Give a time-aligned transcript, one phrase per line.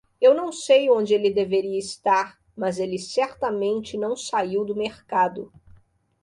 [0.19, 5.53] Eu não sei onde ele deveria estar, mas ele certamente não saiu do mercado.